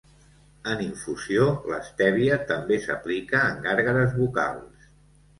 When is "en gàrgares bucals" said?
3.49-4.89